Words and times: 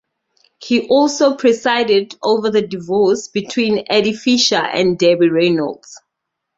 He 0.57 0.87
also 0.87 1.35
presided 1.35 2.15
over 2.23 2.49
the 2.49 2.63
divorce 2.65 3.27
between 3.27 3.85
Eddie 3.87 4.13
Fisher 4.13 4.55
and 4.55 4.97
Debbie 4.97 5.29
Reynolds. 5.29 5.95